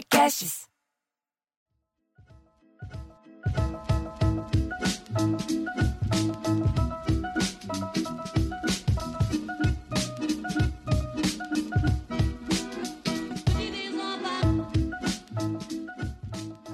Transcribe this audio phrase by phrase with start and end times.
[0.00, 0.66] Podcasts.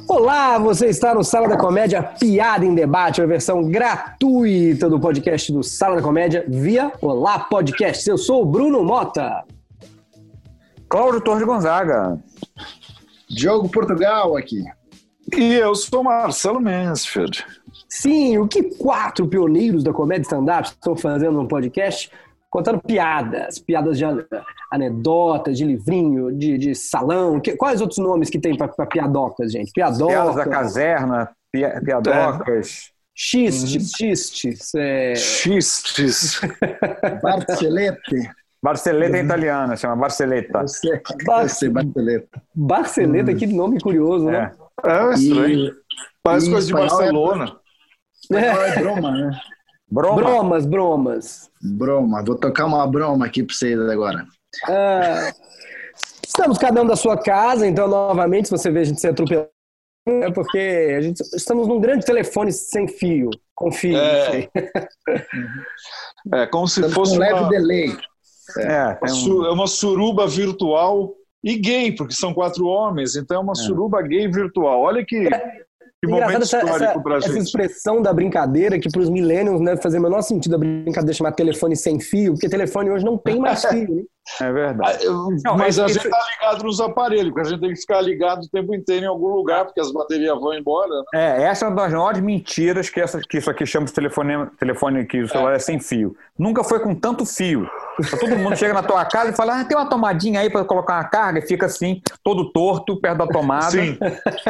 [0.08, 5.52] Olá, você está no Sala da Comédia Piada em Debate, a versão gratuita do podcast
[5.52, 8.08] do Sala da Comédia via Olá Podcast.
[8.08, 9.44] Eu sou o Bruno Mota.
[10.88, 12.22] Cláudio Torres Gonzaga.
[13.28, 14.64] Diogo Portugal aqui.
[15.36, 17.44] E eu sou Marcelo Mansfield.
[17.88, 22.10] Sim, o que quatro pioneiros da comédia stand-up estão fazendo no podcast?
[22.48, 24.04] Contando piadas, piadas de
[24.70, 27.40] anedotas, de livrinho, de, de salão.
[27.40, 29.72] Que, quais outros nomes que tem para piadocas, gente?
[29.72, 30.14] Piadocas.
[30.14, 32.92] Piadas da caserna, pia, piadocas.
[32.92, 32.96] É.
[33.14, 34.74] Xistes, xistes.
[34.74, 35.14] É...
[35.16, 36.40] Xistes.
[37.22, 38.30] Barcelete.
[38.62, 40.64] Barceleta é italiana, chama Barceleta.
[41.24, 41.42] Bar...
[41.74, 42.42] Barceleta.
[42.54, 43.36] Barceleta, hum.
[43.36, 44.52] que nome curioso, né?
[44.84, 45.72] É, é estranho.
[46.22, 47.56] Parece coisa de Barcelona.
[48.32, 49.40] É, é broma, né?
[49.88, 50.16] Broma.
[50.16, 51.50] Bromas, bromas.
[51.62, 52.24] Broma.
[52.24, 54.26] Vou tocar uma broma aqui para vocês agora.
[54.68, 55.30] Ah,
[56.26, 59.48] estamos cada um da sua casa, então, novamente, se você vê a gente ser atropelado,
[60.08, 63.96] é porque a gente, estamos num grande telefone sem fio, com fio.
[63.96, 64.48] É,
[66.34, 67.96] é como se estamos fosse um leve uma, delay.
[68.58, 69.46] É, é, um...
[69.46, 71.12] é uma suruba virtual
[71.42, 73.56] e gay, porque são quatro homens, então é uma é.
[73.56, 74.80] suruba gay virtual.
[74.80, 75.28] Olha que
[76.02, 77.44] que momento essa, histórico pra essa gente.
[77.44, 81.32] expressão da brincadeira, que para os millennials deve fazer o menor sentido a brincadeira chamar
[81.32, 84.02] telefone sem fio, porque telefone hoje não tem mais fio, né?
[84.40, 85.04] É verdade.
[85.44, 88.42] Não, mas a gente está ligado nos aparelhos, porque a gente tem que ficar ligado
[88.42, 90.88] o tempo inteiro em algum lugar, porque as baterias vão embora.
[90.88, 91.04] Né?
[91.14, 94.46] É, essa é uma das maiores mentiras que, essa, que isso aqui chama de telefone,
[94.58, 95.56] telefone que o celular é.
[95.56, 96.16] é sem fio.
[96.36, 97.68] Nunca foi com tanto fio.
[98.18, 100.94] Todo mundo chega na tua casa e fala: ah, tem uma tomadinha aí para colocar
[100.94, 103.70] uma carga, e fica assim, todo torto, perto da tomada.
[103.70, 103.96] Sim,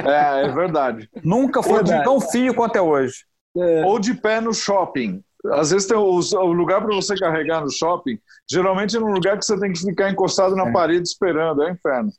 [0.04, 1.08] é, é verdade.
[1.22, 2.04] Nunca foi verdade.
[2.04, 3.24] com tão fio quanto é hoje.
[3.56, 3.84] É.
[3.84, 5.22] Ou de pé no shopping.
[5.52, 8.18] Às vezes tem o, o lugar para você carregar no shopping,
[8.50, 10.72] geralmente é num lugar que você tem que ficar encostado na é.
[10.72, 12.10] parede esperando, é um inferno.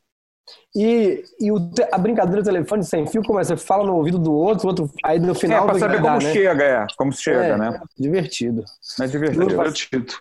[0.76, 1.58] E, e o,
[1.92, 3.44] a brincadeira do telefone sem fio, como é?
[3.44, 5.64] Você fala no ouvido do outro, outro aí no final.
[5.64, 6.34] É, para saber como né?
[6.34, 6.88] chega, é.
[6.96, 7.82] Como chega, é, né?
[7.98, 8.64] Divertido.
[9.02, 9.48] É divertido.
[9.48, 10.14] divertido.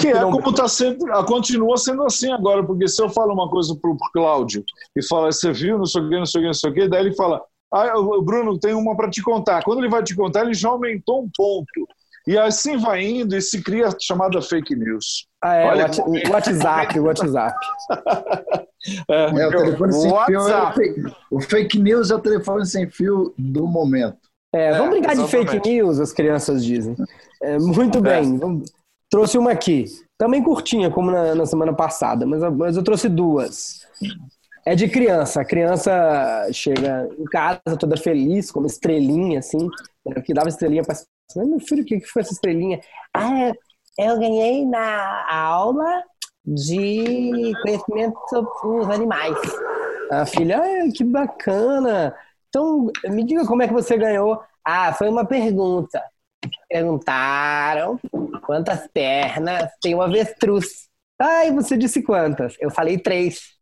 [0.00, 3.74] que é como está sendo, continua sendo assim agora, porque se eu falo uma coisa
[3.76, 4.64] pro Cláudio
[4.96, 6.74] e fala, você viu, não sei o que, não sei o que, não sei o
[6.74, 7.42] que, daí ele fala,
[7.72, 9.64] ah, o Bruno, tem uma para te contar.
[9.64, 11.88] Quando ele vai te contar, ele já aumentou um ponto.
[12.26, 15.26] E assim vai indo e se cria a chamada fake news.
[15.42, 17.54] Ah, é, Olha, o WhatsApp, o WhatsApp.
[19.10, 22.64] é, é, o telefone sem fio é o, fake, o fake news é o telefone
[22.64, 24.16] sem fio do momento.
[24.54, 25.46] É, vamos é, brincar exatamente.
[25.46, 26.96] de fake news, as crianças dizem.
[27.42, 28.72] É, muito bem, vamos,
[29.10, 29.84] trouxe uma aqui.
[30.18, 33.80] Também curtinha, como na, na semana passada, mas, mas eu trouxe duas.
[34.64, 35.40] É de criança.
[35.40, 39.68] A criança chega em casa toda feliz, com uma estrelinha, assim,
[40.06, 40.94] né, que dava estrelinha para
[41.36, 42.80] mas, meu filho, o que foi essa estrelinha?
[43.12, 43.52] Ah,
[43.98, 46.02] eu ganhei na aula
[46.44, 49.38] de conhecimento sobre os animais.
[50.10, 52.14] A filha, ah, que bacana.
[52.48, 54.40] Então, me diga como é que você ganhou.
[54.64, 56.02] Ah, foi uma pergunta.
[56.68, 57.98] Perguntaram
[58.44, 60.88] quantas pernas tem um avestruz.
[61.18, 62.56] Ah, e você disse quantas?
[62.60, 63.54] Eu falei três.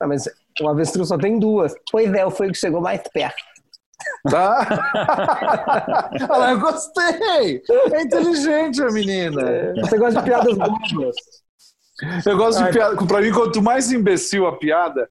[0.00, 0.24] Ah, mas
[0.60, 1.74] o avestruz só tem duas.
[1.90, 3.49] Pois é, foi o que chegou mais perto.
[4.30, 6.10] Tá?
[6.50, 7.62] eu gostei!
[7.92, 9.42] É inteligente a menina.
[9.42, 11.16] É, você gosta de piadas boas.
[12.26, 12.96] Eu gosto de piada.
[13.06, 15.06] Pra mim, quanto mais imbecil a piada,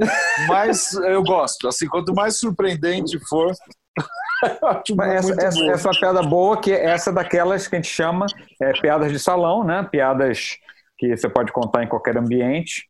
[0.47, 1.67] mais eu gosto.
[1.67, 3.53] Assim, quanto mais surpreendente for.
[5.13, 8.25] essa, essa, essa piada boa, que essa é daquelas que a gente chama
[8.61, 9.87] é, piadas de salão, né?
[9.91, 10.57] Piadas
[10.97, 12.87] que você pode contar em qualquer ambiente.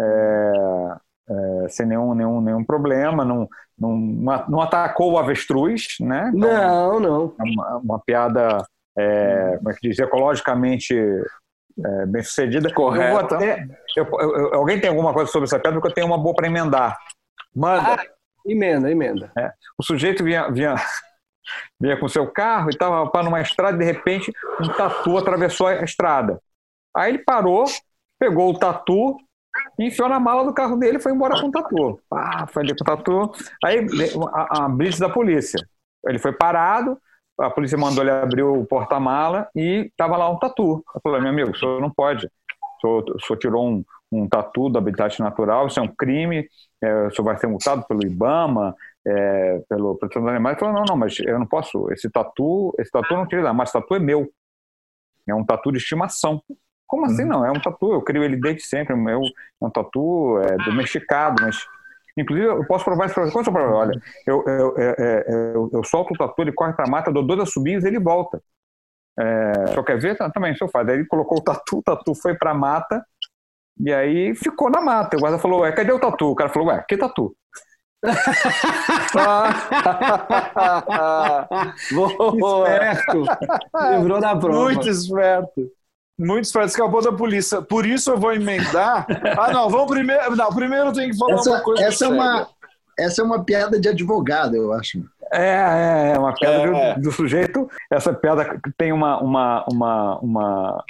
[0.00, 0.52] É,
[1.30, 3.96] é, sem nenhum, nenhum, nenhum problema, não, não,
[4.48, 6.32] não atacou o avestruz, né?
[6.34, 7.34] Então, não, não.
[7.38, 8.64] É uma, uma piada,
[8.96, 12.72] é, como é que diz, ecologicamente é, bem sucedida.
[12.72, 13.34] Correto.
[13.34, 15.76] Até, eu, eu, alguém tem alguma coisa sobre essa piada?
[15.76, 16.98] Porque eu tenho uma boa para emendar.
[17.54, 17.94] Manda.
[17.94, 18.04] Ah,
[18.46, 19.30] emenda, emenda.
[19.36, 20.74] É, o sujeito vinha, vinha,
[21.80, 25.84] vinha com seu carro e estava numa estrada e de repente um tatu atravessou a
[25.84, 26.40] estrada.
[26.96, 27.64] Aí ele parou,
[28.18, 29.16] pegou o tatu
[29.86, 32.00] enfiou na mala do carro dele e foi embora com o tatu.
[32.12, 33.32] Ah, foi ali com o tatu.
[33.64, 33.86] Aí
[34.34, 35.58] a, a blitz da polícia.
[36.06, 36.98] Ele foi parado,
[37.40, 40.84] a polícia mandou ele abrir o porta-mala e estava lá um tatu.
[40.94, 42.26] Eu falei, meu amigo, o senhor não pode.
[42.26, 46.48] O senhor, o senhor tirou um, um tatu do habitat natural, isso é um crime,
[46.82, 48.74] é, o senhor vai ser multado pelo IBAMA,
[49.06, 50.56] é, pelo proteção dos animais.
[50.56, 53.68] Ele falou, não, não, mas eu não posso, esse tatu, esse tatu não tira, mas
[53.68, 54.30] esse tatu é meu.
[55.26, 56.42] É um tatu de estimação.
[56.88, 57.28] Como assim uhum.
[57.28, 57.46] não?
[57.46, 58.94] É um tatu, eu crio ele desde sempre.
[58.94, 59.16] O é
[59.60, 61.64] um tatu é, domesticado, mas
[62.18, 63.32] Inclusive, eu posso provar isso para você.
[63.32, 63.74] Quanto provar?
[63.74, 67.38] Olha, eu, eu, eu, eu, solto o tatu, ele corre para a mata, dou dois
[67.38, 68.42] assobios e ele volta.
[69.18, 70.16] É, só quer ver?
[70.32, 70.90] Também, se eu faço.
[70.90, 73.04] Aí ele colocou o tatu, o tatu foi para a mata
[73.78, 75.16] e aí ficou na mata.
[75.16, 76.32] O guarda falou, ué, cadê o tatu?
[76.32, 77.36] O cara falou, ué, que tatu?
[82.34, 83.24] Esperto.
[83.92, 84.64] Livrou da prova.
[84.64, 85.70] Muito esperto.
[86.18, 87.62] Muito esperto, escapou da polícia.
[87.62, 89.06] Por isso eu vou emendar.
[89.38, 90.34] Ah, não, vamos primeiro.
[90.34, 91.84] Não, primeiro tem que falar essa, uma coisa.
[91.84, 92.48] Essa é uma,
[92.98, 94.98] essa é uma piada de advogado, eu acho.
[95.32, 96.94] É, é, é uma piada é.
[96.94, 97.70] Do, do, sujeito.
[97.90, 100.84] Essa piada tem uma, uma, uma, uma,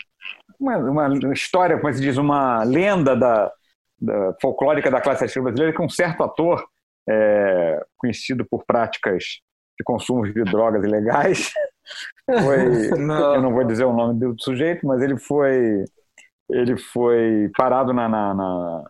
[0.58, 3.52] uma, uma história, como se diz, uma lenda da,
[4.00, 6.64] da folclórica da classe artística brasileira que um certo ator
[7.06, 9.24] é, conhecido por práticas
[9.78, 11.52] de consumo de drogas ilegais
[12.42, 13.34] foi, não.
[13.34, 15.84] eu não vou dizer o nome do sujeito, mas ele foi
[16.50, 18.84] ele foi parado na, na, na,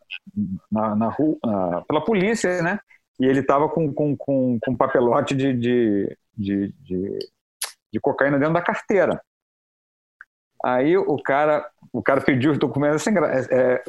[0.70, 2.78] na, na rua na, pela polícia, né?
[3.20, 7.18] E ele estava com, com, com, com um papelote de, de, de, de,
[7.92, 9.20] de cocaína dentro da carteira.
[10.64, 13.16] Aí o cara, o cara pediu os documentos, assim,
[13.50, 13.82] é,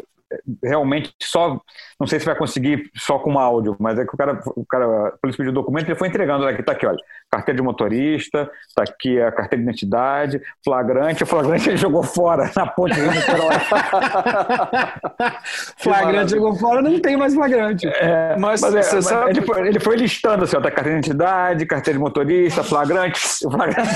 [0.64, 1.60] realmente só
[2.00, 5.10] não sei se vai conseguir só com áudio, mas é que o cara, o cara
[5.10, 7.00] a polícia pediu o documento, ele foi entregando aqui, tá aqui, olha,
[7.30, 12.50] carteira de motorista, tá aqui a carteira de identidade, flagrante, o flagrante ele jogou fora
[12.56, 13.60] na ponte de Niterói.
[15.78, 17.86] flagrante jogou fora, não tem mais flagrante.
[17.88, 21.08] É, mas, mas, é, mas ele, foi, ele foi listando assim, ó, tá carteira de
[21.08, 23.90] identidade, carteira de motorista, flagrante, flagrante.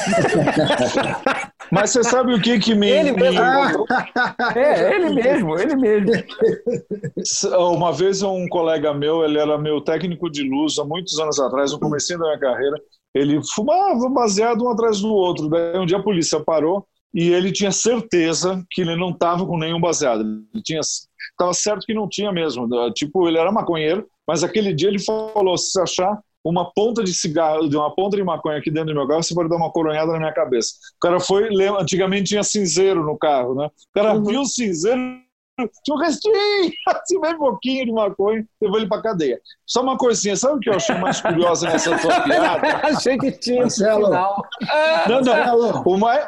[1.74, 2.90] Mas você sabe o que que me...
[2.90, 3.42] Ele mesmo.
[4.56, 6.12] é, ele mesmo, ele mesmo.
[7.58, 11.72] Uma vez um colega meu, ele era meu técnico de luz há muitos anos atrás,
[11.72, 12.78] no começo da minha carreira,
[13.14, 15.50] ele fumava baseado um atrás do outro.
[15.50, 19.58] Daí um dia a polícia parou e ele tinha certeza que ele não estava com
[19.58, 20.22] nenhum baseado.
[20.22, 22.68] Ele tinha estava certo que não tinha mesmo.
[22.94, 27.70] Tipo, ele era maconheiro, mas aquele dia ele falou: se achar uma ponta de cigarro,
[27.70, 30.12] de uma ponta de maconha aqui dentro do meu carro, você pode dar uma coronhada
[30.12, 30.74] na minha cabeça.
[30.98, 31.50] O cara foi,
[31.80, 33.66] antigamente tinha cinzeiro no carro, né?
[33.66, 34.24] O cara uhum.
[34.24, 35.00] viu o cinzeiro,
[35.84, 36.34] tinha um restinho,
[36.90, 39.40] assim, bem pouquinho de maconha, levou ele pra cadeia.
[39.66, 42.78] Só uma coisinha, sabe o que eu achei mais curiosa nessa tua piada?
[42.84, 44.06] achei que tinha Marcelo.
[44.06, 44.44] Final.
[45.08, 45.84] Não, não.
[45.84, 46.28] O mais,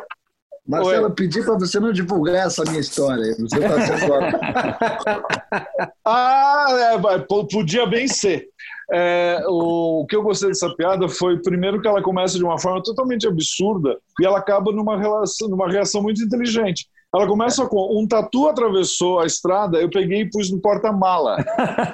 [0.67, 3.35] Marcelo, eu pedi para você não divulgar essa minha história.
[3.37, 4.13] Você tá sendo...
[6.03, 7.19] ah, é,
[7.49, 8.49] podia bem ser.
[8.91, 12.83] É, o, que eu gostei dessa piada foi, primeiro, que ela começa de uma forma
[12.83, 16.87] totalmente absurda e ela acaba numa, relação, numa reação muito inteligente.
[17.13, 21.37] Ela começa com um tatu atravessou a estrada, eu peguei e pus no porta-mala.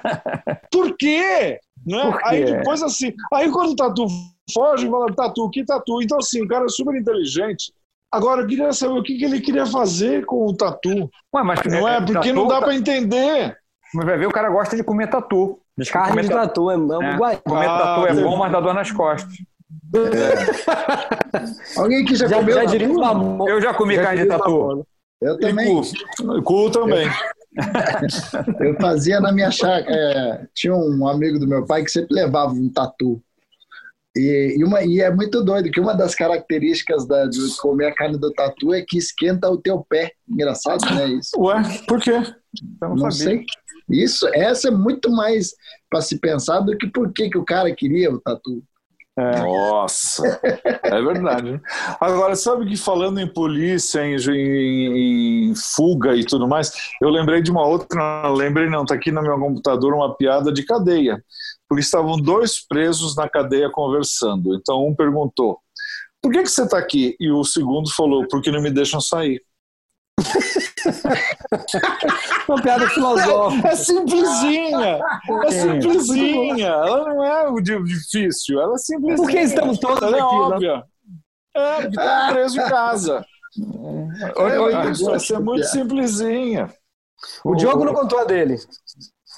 [0.71, 1.59] Por quê?
[1.85, 2.01] Né?
[2.01, 2.23] Por quê?
[2.25, 4.07] Aí depois assim, aí quando o tatu
[4.51, 6.01] foge, fala tatu, que tatu?
[6.01, 7.71] Então assim, o cara é super inteligente.
[8.11, 11.09] Agora eu queria saber o que, que ele queria fazer com o tatu.
[11.33, 13.55] Ué, mas não é, é porque tatu, não dá para entender.
[13.93, 15.60] Mas vai ver, o cara gosta de comer tatu.
[15.81, 18.73] Diz Carne de tatu, é, é um é, Comer tatu é bom, mas dá dor
[18.73, 19.33] nas costas.
[19.93, 21.79] É.
[21.79, 22.67] Alguém que já, já comeu?
[22.67, 22.77] Já
[23.49, 24.85] eu já comi já carne de tatu.
[25.21, 25.81] Eu também.
[26.17, 27.07] cu, cu também.
[28.61, 29.93] eu fazia na minha chácara.
[29.93, 33.21] É, tinha um amigo do meu pai que sempre levava um tatu.
[34.15, 37.95] E, e, uma, e é muito doido que uma das características da, de comer a
[37.95, 40.11] carne do tatu é que esquenta o teu pé.
[40.27, 41.07] Engraçado, né?
[41.07, 41.39] Isso.
[41.39, 42.11] Ué, por quê?
[42.81, 43.45] Eu não, não sei.
[43.91, 45.53] Isso, essa é muito mais
[45.89, 48.63] para se pensar do que por que, que o cara queria o tatu.
[49.17, 49.41] É.
[49.41, 50.39] Nossa,
[50.83, 51.59] é verdade.
[51.99, 56.71] Agora, sabe que falando em polícia, em, em, em, fuga e tudo mais,
[57.01, 60.63] eu lembrei de uma outra, lembrei não, tá aqui no meu computador uma piada de
[60.63, 61.21] cadeia,
[61.67, 64.55] porque estavam dois presos na cadeia conversando.
[64.55, 65.59] Então um perguntou:
[66.21, 69.41] "Por que que você está aqui?" E o segundo falou: "Porque não me deixam sair."
[72.47, 73.67] Uma piada filosófica.
[73.67, 74.99] É simplesinha.
[75.45, 76.67] É simplesinha.
[76.67, 78.59] Ela não é difícil.
[78.59, 79.17] Ela é simplesinha.
[79.17, 80.35] Por que estamos todos ela é aqui?
[80.35, 80.83] É óbvia.
[81.53, 83.25] É, porque está preso em casa.
[84.19, 86.73] É, Essa é muito simplesinha.
[87.43, 88.57] O Diogo não contou a dele.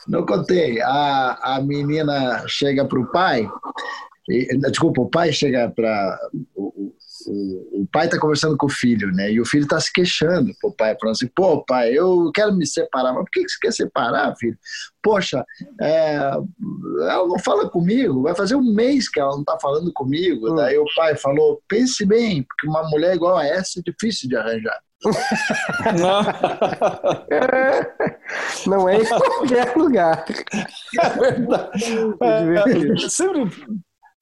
[0.07, 0.81] Não contei.
[0.81, 3.47] A, a menina chega para o pai.
[4.69, 6.19] Desculpa, o pai chega para
[6.55, 6.93] o,
[7.27, 9.31] o pai está conversando com o filho, né?
[9.31, 12.65] E o filho está se queixando pro pai, falando assim: pô, pai, eu quero me
[12.65, 13.13] separar.
[13.13, 14.57] Mas por que você quer separar, filho?
[15.01, 15.45] Poxa,
[15.81, 20.51] é, ela não fala comigo, vai fazer um mês que ela não está falando comigo.
[20.51, 20.55] Hum.
[20.55, 24.35] Daí o pai falou: pense bem, porque uma mulher igual a essa é difícil de
[24.35, 24.79] arranjar.
[25.99, 26.23] Não.
[28.79, 30.25] não é em qualquer lugar.
[32.21, 32.93] É verdade.
[32.93, 33.49] É, sempre,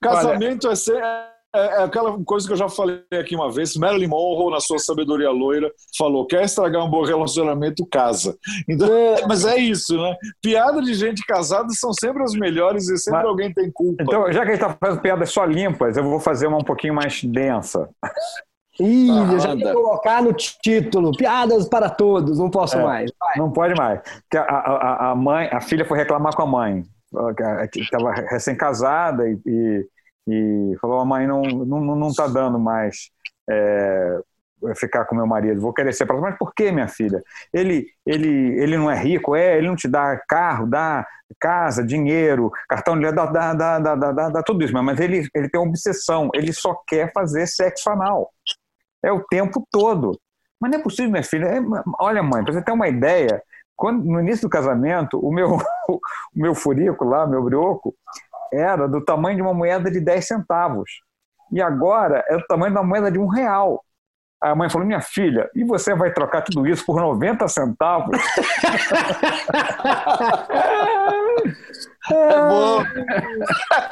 [0.01, 3.75] casamento Olha, é, é, é, aquela coisa que eu já falei aqui uma vez.
[3.75, 8.37] Marilyn Monroe, na sua sabedoria loira, falou: quer estragar um bom relacionamento, casa.
[8.67, 9.21] Então, é.
[9.27, 10.15] Mas é isso, né?
[10.41, 14.01] Piada de gente casada são sempre as melhores e sempre mas, alguém tem culpa.
[14.01, 16.63] Então, já que a gente está fazendo piadas só limpas, eu vou fazer uma um
[16.63, 17.89] pouquinho mais densa.
[18.79, 23.11] Ih, ah, eu já colocar no título, piadas para todos, não posso é, mais.
[23.19, 23.37] Vai.
[23.37, 23.99] Não pode mais.
[24.33, 26.83] A, a, a, mãe, a filha foi reclamar com a mãe.
[27.75, 29.85] Estava recém-casada e, e,
[30.27, 33.09] e, falou: a mãe não não não está dando mais
[33.49, 34.19] é,
[34.75, 35.61] ficar com meu marido.
[35.61, 36.27] Vou querer ser próximo.
[36.29, 37.23] Mas por que, minha filha?
[37.53, 38.29] Ele ele
[38.61, 39.57] ele não é rico, é?
[39.57, 41.05] Ele não te dá carro, dá
[41.39, 45.49] casa, dinheiro, cartão de dá, dá, dá, dá, dá, dá tudo isso, mas ele ele
[45.49, 46.29] tem uma obsessão.
[46.33, 48.31] Ele só quer fazer sexo anal.
[49.03, 50.19] É o tempo todo.
[50.59, 51.47] Mas não é possível, minha filha.
[51.47, 51.59] É,
[51.99, 53.41] olha, mãe, para você ter uma ideia,
[53.75, 55.57] quando, no início do casamento, o meu,
[55.89, 55.99] o
[56.35, 57.95] meu furico lá, meu brioco,
[58.51, 60.89] era do tamanho de uma moeda de 10 centavos.
[61.51, 63.83] E agora é do tamanho da moeda de um real.
[64.41, 68.17] Aí a mãe falou: Minha filha, e você vai trocar tudo isso por 90 centavos?
[72.09, 72.83] É boa.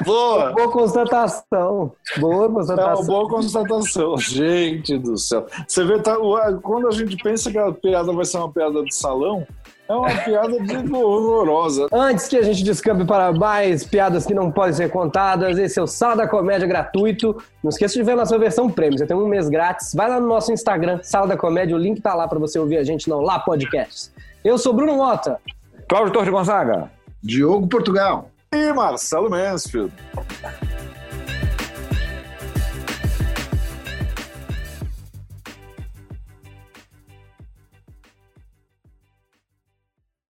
[0.04, 0.52] boa.
[0.52, 1.92] Boa constatação.
[2.18, 2.90] Boa constatação.
[2.90, 4.18] É uma boa constatação.
[4.18, 5.46] Gente do céu.
[5.66, 6.16] Você vê, tá,
[6.62, 9.46] quando a gente pensa que a piada vai ser uma piada de salão,
[9.90, 11.88] é uma piada de horrorosa.
[11.92, 15.82] Antes que a gente descampe para mais piadas que não podem ser contadas, esse é
[15.82, 17.36] o Sala da Comédia gratuito.
[17.62, 18.96] Não esqueça de ver a nossa versão prêmio.
[18.96, 19.92] Você tem um mês grátis.
[19.92, 21.74] Vai lá no nosso Instagram, Sala da Comédia.
[21.74, 24.12] O link tá lá para você ouvir a gente no Lá Podcast.
[24.44, 25.40] Eu sou Bruno Mota.
[25.88, 26.88] Cláudio Torre Gonzaga.
[27.20, 29.92] Diogo Portugal e Marcelo Mansfield.